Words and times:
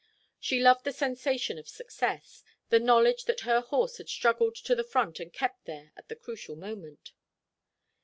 She 0.39 0.59
loved 0.59 0.83
the 0.83 0.93
sensation 0.93 1.59
of 1.59 1.67
success, 1.69 2.43
the 2.69 2.79
knowledge 2.79 3.25
that 3.25 3.41
her 3.41 3.59
horse 3.61 3.97
had 3.97 4.09
struggled 4.09 4.55
to 4.55 4.73
the 4.73 4.83
front 4.83 5.19
and 5.19 5.31
kept 5.31 5.65
there 5.65 5.91
at 5.95 6.09
the 6.09 6.15
crucial 6.15 6.55
moment. 6.55 7.11